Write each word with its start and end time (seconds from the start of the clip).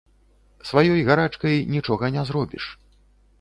Сваёй 0.69 1.03
гарачкай 1.09 1.61
нічога 1.75 2.11
не 2.17 2.23
зробіш. 2.31 2.65